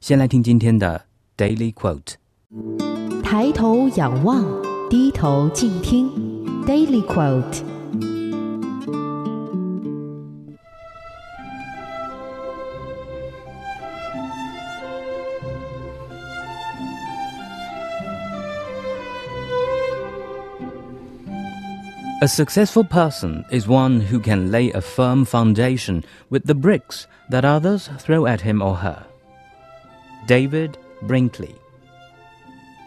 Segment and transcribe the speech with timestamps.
[0.00, 1.06] 先来听今天的
[1.36, 2.14] Daily Quote：
[3.22, 4.44] 抬头仰望，
[4.90, 6.10] 低头静听。
[6.66, 7.62] Daily Quote。
[22.22, 27.44] A successful person is one who can lay a firm foundation with the bricks that
[27.44, 29.07] others throw at him or her.
[30.27, 30.73] David
[31.07, 31.55] Brinkley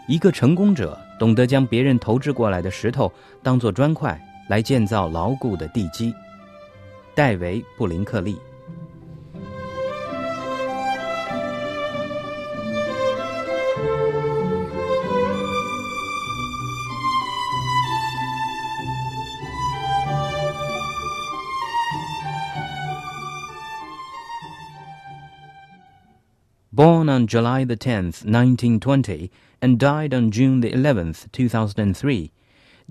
[0.08, 3.10] 一个成功者懂得将别人投掷过来的石头
[3.42, 6.14] 当做砖块来建造牢固的地基。
[7.14, 8.38] 戴维·布林克利。
[26.82, 29.30] Born on July the 10th, 1920,
[29.60, 32.32] and died on June the 11th, 2003,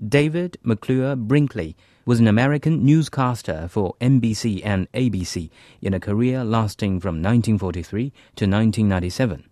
[0.08, 1.76] David McClure Brinkley
[2.06, 5.50] was an American newscaster for NBC and ABC
[5.82, 8.04] in a career lasting from 1943
[8.36, 9.44] to 1997.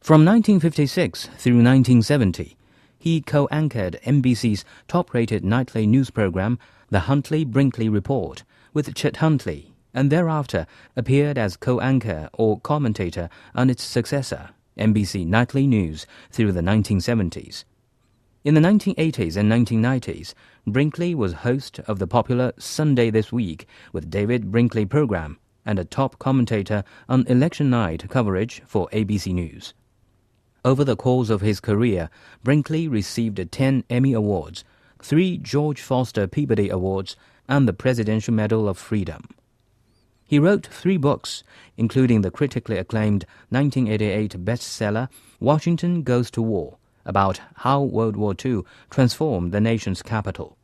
[0.00, 2.56] From 1956 through 1970,
[2.98, 6.58] he co-anchored NBC's top-rated nightly news program,
[6.90, 8.42] The Huntley Brinkley Report,
[8.74, 15.66] with Chet Huntley, and thereafter appeared as co-anchor or commentator on its successor, NBC Nightly
[15.66, 17.64] News, through the 1970s.
[18.44, 20.34] In the 1980s and 1990s,
[20.66, 25.84] Brinkley was host of the popular Sunday This Week with David Brinkley program and a
[25.84, 29.74] top commentator on election night coverage for ABC News.
[30.64, 32.10] Over the course of his career,
[32.42, 34.64] Brinkley received 10 Emmy Awards,
[35.02, 37.16] 3 George Foster Peabody Awards,
[37.48, 39.28] and the Presidential Medal of Freedom.
[40.28, 41.42] He wrote three books,
[41.78, 45.08] including the critically acclaimed 1988 bestseller
[45.40, 50.58] Washington Goes to War, about how World War II transformed the nation's capital.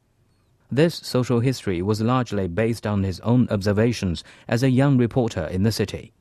[0.71, 5.63] This social history was largely based on his own observations as a young reporter in
[5.63, 6.13] the city.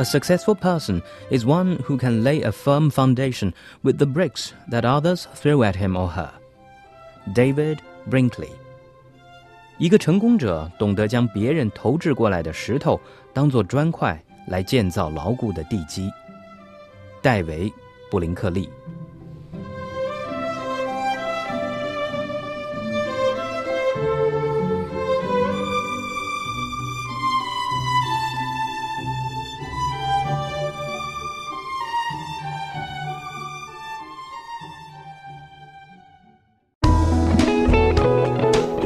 [0.00, 1.00] A successful person
[1.30, 5.76] is one who can lay a firm foundation with the bricks that others throw at
[5.76, 6.30] him or her.
[7.34, 7.78] David
[8.08, 8.50] Brinkley
[9.78, 12.98] 一个成功者懂得将别人投掷过来的石头
[13.32, 16.10] 当作砖块来建造牢固的地基。
[17.20, 17.72] 戴维·
[18.10, 18.68] 布林克利。